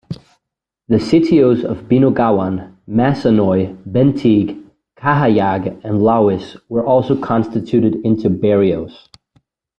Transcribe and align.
The 0.87 0.95
sitios 0.97 1.63
of 1.63 1.83
Binogawan, 1.83 2.75
Masonoy, 2.89 3.77
Bentig, 3.83 4.67
Cahayag, 4.97 5.79
and 5.83 6.01
Lawis 6.01 6.57
were 6.69 6.83
also 6.83 7.15
constituted 7.15 7.97
into 8.03 8.27
barrios. 8.27 9.07